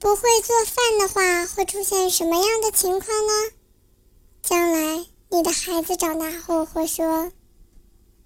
[0.00, 3.32] 不会做饭的话，会出现什么样的情况呢？
[4.42, 7.04] 将来你的孩子长大后会说：“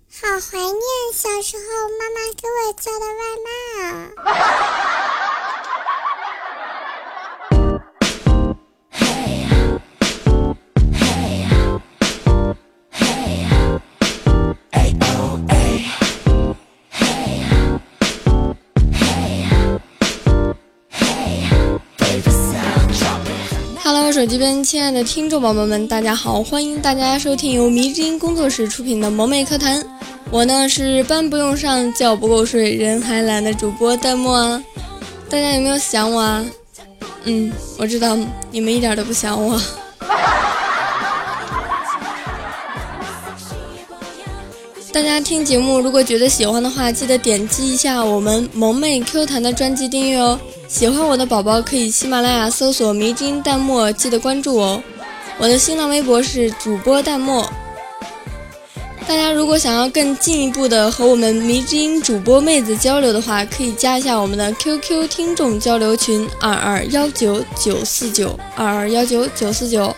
[0.09, 0.81] 好怀念
[1.13, 1.65] 小时候
[1.99, 3.51] 妈妈给我叫的外卖
[3.83, 5.03] 啊！”
[24.25, 26.43] 手机边，亲爱的听众宝宝们，大家好！
[26.43, 29.85] 欢迎大家收听由迷之音工作室出品的萌妹课堂。
[30.31, 34.65] 我呢是班不用上，觉不够睡，人还懒的主播弹幕啊！
[35.29, 36.43] 大家有没有想我啊？
[37.25, 38.17] 嗯，我知道
[38.51, 39.61] 你们一点都不想我。
[44.91, 50.41] 大家听节目，如果觉得喜欢的话，记得点击一下我们萌妹 Q 弹的专辑订阅哦。
[50.67, 54.83] 喜欢我的宝宝可以喜马拉雅搜索“迷津淡漠”，记得关注哦。
[55.39, 57.49] 我的新浪微博是主播淡漠。
[59.07, 69.95] 大家如果想要更进一步的和我们迷之音主播妹子交流的话，可以加一下我们的 QQ 听众交流群二二幺九九四九二二幺九九四九。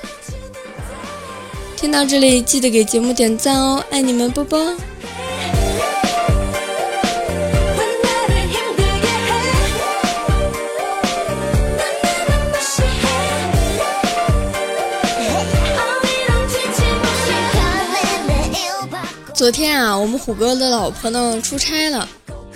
[1.77, 4.75] 听到这里，记得给节目点赞哦，爱你们，啵啵。
[19.37, 22.09] 昨天啊，我们虎哥的老婆呢出差了，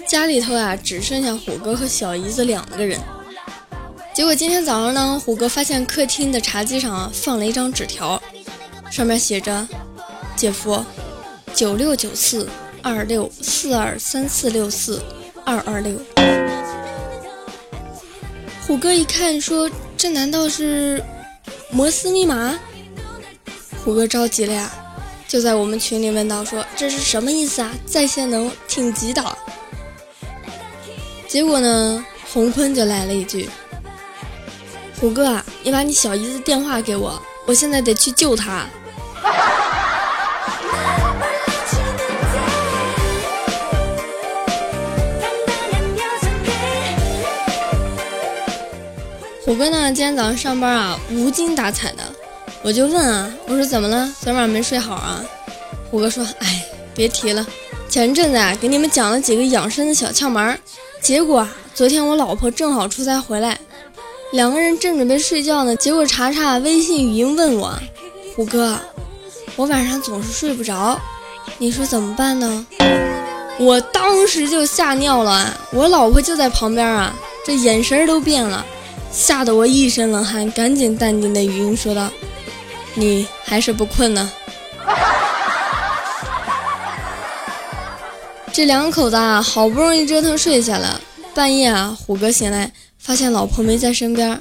[0.08, 2.98] 家里头啊只剩下虎哥和小姨子两个人。
[4.14, 8.20] 结果今天早上呢，虎哥发现客厅的茶几上放了一张纸条，
[8.90, 9.68] 上面写着
[10.34, 10.82] ：“姐夫，
[11.52, 12.48] 九六九四
[12.82, 15.02] 二六四二三四六四
[15.44, 15.94] 二二六。”
[18.66, 21.04] 虎哥一看说：“这难道是
[21.70, 22.58] 摩斯密码？”
[23.84, 24.72] 虎哥着急了呀。
[25.30, 27.70] 就在我们群里问到说这是什么意思啊？
[27.86, 29.24] 在线能挺急的。
[31.28, 33.48] 结果呢，洪坤就来了一句
[34.98, 38.66] ：“虎哥啊，你把你小姨子电话给我，我现在得去救她。”
[49.44, 52.09] 虎哥呢，今天早上上班啊，无精打采的。
[52.62, 54.12] 我就问啊，我说怎么了？
[54.20, 55.24] 昨晚没睡好啊？
[55.90, 56.62] 虎哥说，哎，
[56.94, 57.46] 别提了，
[57.88, 60.58] 前阵子啊，给你们讲了几个养生的小窍门，
[61.00, 63.58] 结果啊，昨天我老婆正好出差回来，
[64.32, 67.72] 两个人正准备睡觉呢，结果查查微信语音问我，
[68.36, 68.78] 虎哥，
[69.56, 71.00] 我晚上总是睡不着，
[71.56, 72.66] 你说怎么办呢？
[73.58, 77.14] 我当时就吓尿了，我老婆就在旁边啊，
[77.46, 78.64] 这眼神都变了，
[79.10, 82.10] 吓得我一身冷汗，赶紧淡定的语音说道。
[82.94, 84.30] 你还是不困呢？
[88.52, 91.00] 这两口子啊，好不容易折腾睡下了，
[91.34, 94.36] 半夜啊，虎哥醒来发现老婆没在身边，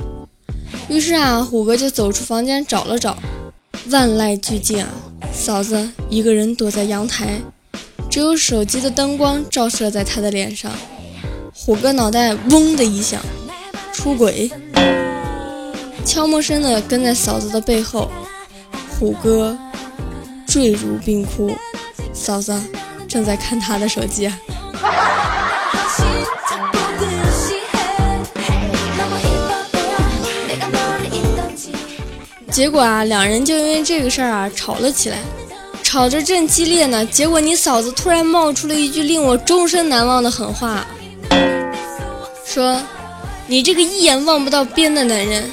[0.89, 3.17] 于是啊，虎哥就走出房间找了找，
[3.91, 4.89] 万籁俱静啊，
[5.31, 7.39] 嫂子一个人躲在阳台，
[8.09, 10.71] 只有手机的灯光照射在他的脸上，
[11.53, 13.21] 虎哥脑袋嗡的一响，
[13.93, 14.51] 出轨，
[16.03, 18.09] 悄没声的跟在嫂子的背后。
[18.99, 19.57] 虎哥
[20.45, 21.55] 坠入冰窟，
[22.11, 22.53] 嫂子
[23.07, 24.29] 正在看他的手机。
[32.51, 35.19] 结果啊，两人就因为这个事儿啊吵了起来，
[35.81, 37.05] 吵着正激烈呢。
[37.05, 40.85] 结果你嫂子突然冒出了一句令我终身难忘的狠话，
[42.45, 42.77] 说
[43.47, 45.49] ：“你这个一眼望不到边的男人。”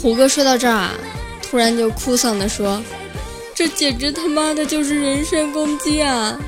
[0.00, 0.94] 虎哥说到这儿啊，
[1.42, 2.82] 突然就哭丧的说
[3.54, 6.38] ：“这简直他妈的就是人身攻击啊！”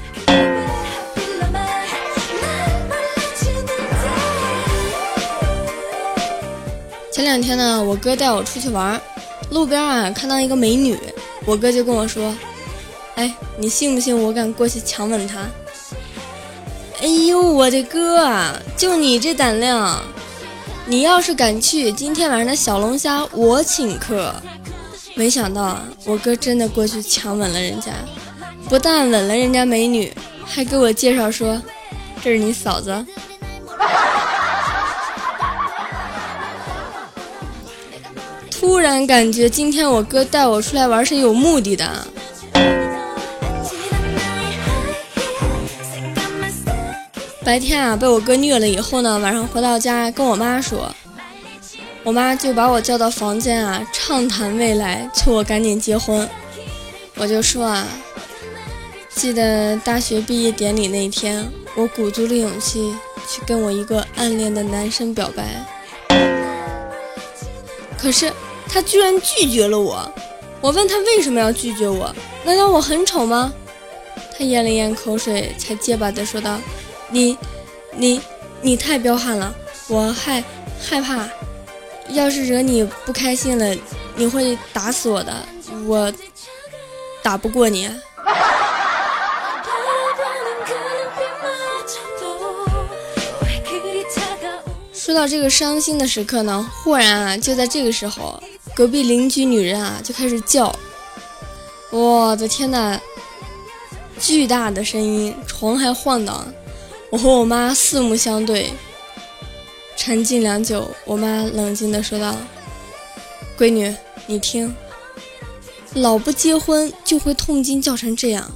[7.13, 8.99] 前两天呢，我哥带我出去玩，
[9.51, 10.99] 路边啊看到一个美女，
[11.45, 12.35] 我哥就跟我说
[13.17, 15.41] ：“哎，你信不信我敢过去强吻她？”
[17.03, 20.03] 哎呦，我的哥啊，就你这胆量！
[20.85, 24.35] 你要是敢去，今天晚上的小龙虾我请客。
[25.15, 27.93] 没想到啊，我哥真的过去强吻了人家，
[28.69, 30.13] 不但吻了人家美女，
[30.45, 31.61] 还给我介绍说
[32.23, 33.07] 这是你嫂子。
[38.51, 42.07] 突然感觉今天我哥带我出来玩是有目的的。
[47.45, 50.95] 白天啊被我哥虐了以后呢，晚上回到家跟我妈说，
[52.05, 56.29] 我妈就把我叫到房间啊，畅谈未来，催我赶紧结婚。
[57.17, 57.85] 我就说啊，
[59.11, 62.95] 记得大学毕业典礼那天，我鼓足了勇气
[63.29, 65.67] 去跟我一个暗恋的男生表白，
[67.99, 68.33] 可是
[68.69, 70.09] 他居然拒绝了我。
[70.61, 72.15] 我问他为什么要拒绝我？
[72.45, 73.53] 难道我很丑吗？
[74.39, 76.59] 他咽了咽口水，才结巴地说道
[77.13, 77.39] ：“你，
[77.95, 78.21] 你，
[78.63, 79.55] 你太彪悍了，
[79.87, 80.43] 我害
[80.81, 81.29] 害怕，
[82.09, 83.77] 要是惹你不开心了，
[84.17, 85.33] 你会打死我的。
[85.87, 86.13] 我
[87.23, 87.89] 打不过你。”
[94.95, 98.43] 说到这个伤心的时刻呢，忽然啊，就在这个时候。
[98.75, 100.75] 隔壁邻居女人啊，就开始叫，
[101.91, 102.99] 我的天呐，
[104.19, 106.47] 巨大的声音，床还晃荡。
[107.13, 108.73] 我和我妈四目相对，
[109.99, 110.91] 沉静良久。
[111.05, 112.35] 我妈冷静地说道
[113.59, 113.95] ：“闺女，
[114.27, 114.75] 你听，
[115.93, 118.51] 老不结婚就会痛经叫成这样。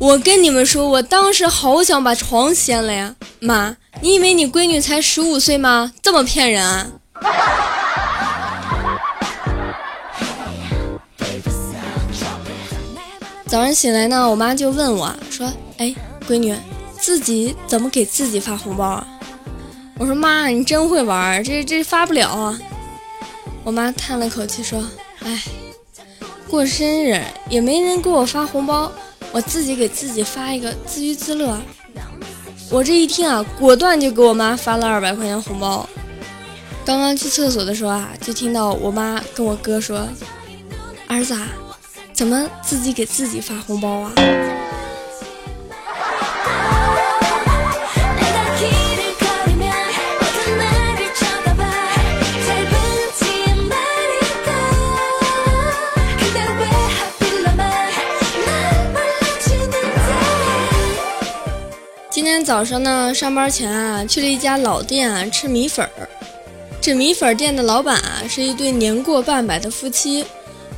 [0.00, 3.14] 我跟你们说，我当时好想把床掀了呀！
[3.38, 5.92] 妈，你以为你闺女才十五岁吗？
[6.02, 6.88] 这么骗人啊！”
[13.46, 15.48] 早上醒来呢，我妈就问我说
[15.80, 15.94] ：“哎，
[16.28, 16.54] 闺女，
[17.00, 19.06] 自己怎么给自己发红包啊？”
[19.98, 22.60] 我说：“妈，你真会玩，这这发不了啊。”
[23.64, 24.86] 我妈叹了口气说
[25.24, 25.42] ：“哎，
[26.50, 27.18] 过生日
[27.48, 28.92] 也没人给我发红包，
[29.32, 31.58] 我自己给自己发一个，自娱自乐。”
[32.70, 35.88] 我这一听啊，果断就给我妈发了二百块钱红包。
[36.84, 40.06] 刚刚去厕所的时候啊，就听到我妈跟我哥说
[41.08, 41.48] ：“儿子，啊，
[42.12, 44.12] 怎么自己给自己发红包啊？”
[62.50, 66.08] 早上呢，上班前啊，去了一家老店啊，吃米粉儿。
[66.80, 70.24] 这米粉店的老板啊，是一对年过半百的夫妻。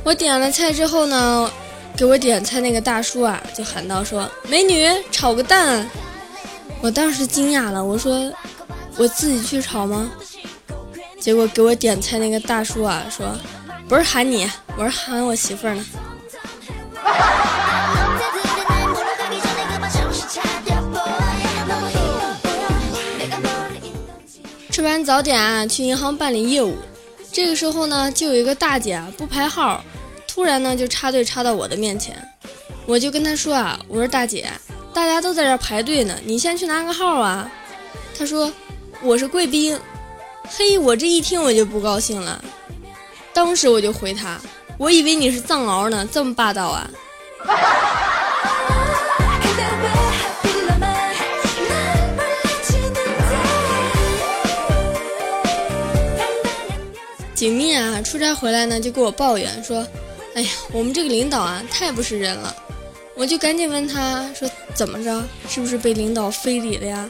[0.03, 1.51] 我点了菜之后呢，
[1.97, 5.89] 给我点菜那个大叔啊，就喊道说：“美女，炒个蛋。”
[6.79, 8.31] 我当时惊讶了，我说
[8.97, 10.11] ：“我自己去炒吗？”
[11.19, 13.35] 结果给我点菜那个大叔啊，说
[13.89, 14.47] ：“不是喊你，
[14.77, 15.83] 我是喊我媳妇儿呢。”
[25.03, 26.75] 早点啊，去银行办理业务。
[27.31, 29.83] 这个时候呢，就有一个大姐啊不排号，
[30.27, 32.15] 突然呢就插队插到我的面前。
[32.85, 34.49] 我就跟她说啊，我说大姐，
[34.93, 37.49] 大家都在这排队呢，你先去拿个号啊。
[38.17, 38.51] 她说
[39.01, 39.79] 我是贵宾。
[40.45, 42.43] 嘿，我这一听我就不高兴了，
[43.33, 44.39] 当时我就回她，
[44.77, 46.89] 我以为你是藏獒呢，这么霸道啊。
[57.43, 59.85] 锦觅啊，出差回来呢，就给我抱怨说
[60.33, 62.55] ：“哎呀，我们这个领导啊，太不是人了。”
[63.17, 65.21] 我就赶紧问他说：“怎么着？
[65.49, 67.09] 是不是被领导非礼了呀？”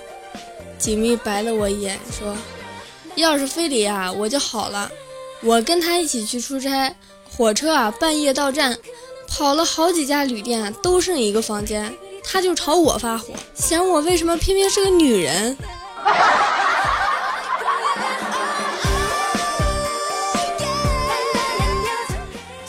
[0.80, 2.36] 锦觅白了我一眼说
[3.14, 4.92] ：“要是非礼啊，我就好了。
[5.44, 6.96] 我跟他一起去出差，
[7.30, 8.76] 火车啊半夜到站，
[9.28, 15.56] 跑了好几家旅店，都剩一个房间，他就朝我发火，嫌我为什么偏偏是个女人。”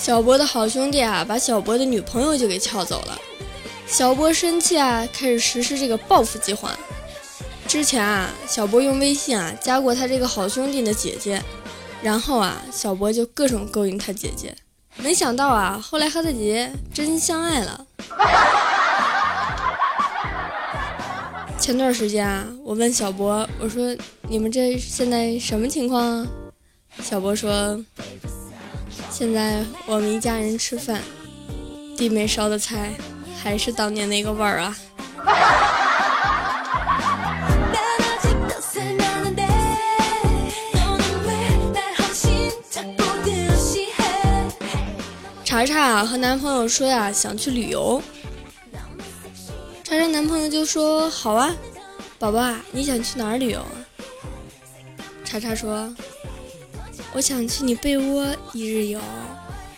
[0.05, 3.19] 小博的好兄弟啊，把小博的女朋友就给撬走了。
[3.87, 6.79] 小博生气啊，开始实施这个报复计划。
[7.67, 11.43] 之前啊，小博用微信啊加过他这个好兄弟的姐姐，
[12.03, 14.55] 然后啊，小博就各种勾引他姐姐。
[14.97, 17.87] 没想到啊，后来和他姐姐真相爱了。
[21.59, 23.97] 前段时间啊，我问小博，我说
[24.29, 26.27] 你们这现在什么情况啊？
[27.03, 27.83] 小博说。
[29.17, 31.01] 现在我们一家人吃饭，
[31.97, 32.95] 弟妹烧的菜
[33.41, 34.77] 还是当年那个味儿啊！
[45.45, 48.03] 查查和男朋友说呀，想去旅游。
[49.85, 51.55] 查查男朋友就说：“好啊，
[52.19, 53.71] 宝宝啊，你想去哪儿旅游啊？”
[55.25, 55.95] 查查说。
[57.13, 59.01] 我想去你被窝一日游。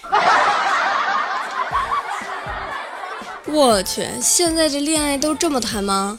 [3.48, 6.18] 我去，现在这恋爱都这么谈吗？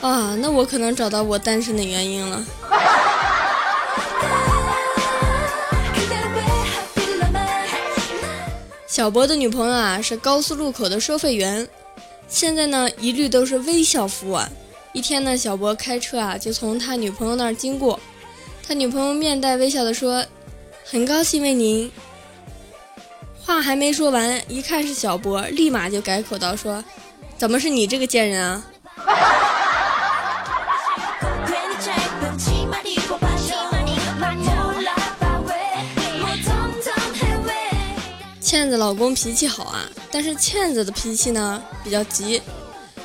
[0.00, 2.44] 啊，那我可能找到我单身的原因了。
[8.86, 11.66] 小博的女朋友啊是高速路口的收费员，
[12.28, 14.38] 现在呢一律都是微笑服务。
[14.92, 17.98] 一天呢，小博开车啊就从他女朋友那儿经过，
[18.62, 20.24] 他女朋友面带微笑的说
[20.84, 21.90] ：“很高兴为您。”
[23.44, 26.82] 话还没说完，一看是小博，立马就改口道说
[27.36, 28.64] ：“怎么是你这个贱人啊？”
[38.40, 42.40] 倩子老公脾气好啊，但是倩子的脾气呢比较急。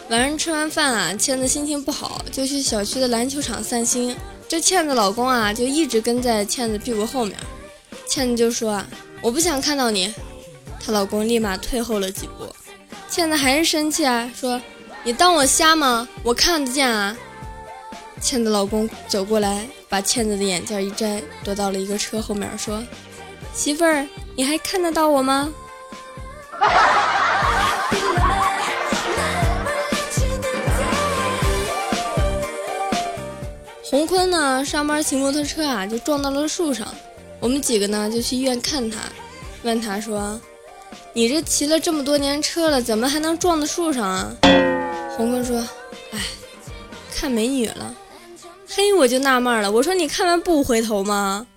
[0.09, 4.15] 晚上吃完饭啊，倩子心情不好，就去小区的篮球场散心。
[4.47, 7.37] 这倩子老公啊，就一直跟在倩子屁股后面。
[8.07, 8.87] 倩子就说啊，
[9.21, 10.13] 我不想看到你。
[10.79, 12.47] 她老公立马退后了几步。
[13.09, 14.61] 倩子还是生气啊，说
[15.03, 16.07] 你当我瞎吗？
[16.23, 17.17] 我看得见啊。
[18.21, 22.81] 倩子老公走过来，把倩子的眼镜一摘，躲到了一个车后面，说。
[23.53, 25.51] 媳妇儿，你还看得到我吗？
[33.89, 34.65] 洪坤呢？
[34.65, 36.85] 上班骑摩托车啊，就撞到了树上。
[37.39, 38.99] 我们几个呢，就去医院看他，
[39.63, 40.37] 问他说
[41.13, 44.35] ：“你这骑了这么多年车了，怎么还能撞到树上啊？”
[45.15, 45.65] 洪坤说
[46.11, 46.19] ：“哎，
[47.15, 47.95] 看美女了。”
[48.67, 51.47] 嘿，我就纳闷了，我说你看完不回头吗？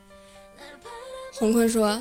[1.35, 2.01] 洪坤说：“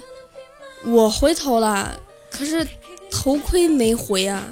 [0.86, 2.67] 我回头了，可是
[3.09, 4.43] 头盔没回啊。”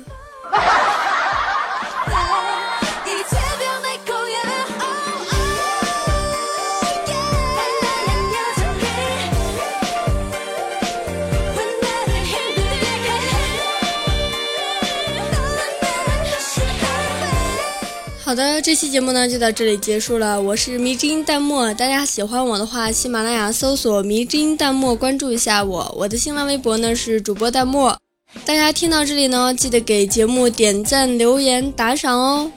[18.27, 20.41] 好的，这期节目呢就到这里结束了。
[20.41, 25.95] 我是迷之音淡漠，大家喜欢我的话，喜马拉雅搜索“迷之音淡漠”，关注一下我。
[25.97, 27.97] 我的新浪微博呢是主播淡漠。
[28.43, 32.51] 大家听到这里呢，记得给节目点赞、留言、打赏哦。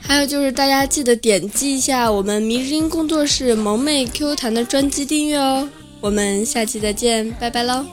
[0.00, 5.68] 还有就是大家记得点击一下我们迷之音工作室萌妹 Q 弹的专辑订阅哦。
[6.00, 7.86] 我们下期再见，拜拜喽。